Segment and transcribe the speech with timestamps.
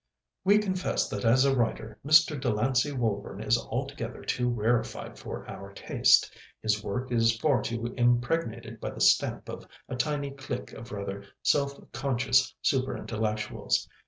[0.43, 2.41] "We confess that as a writer Mr.
[2.41, 6.35] Delancey Woburn is altogether too rarefied for our taste.
[6.59, 11.23] His work is far too impregnated by the stamp of a tiny clique of rather
[11.43, 13.87] self conscious superintellectuals.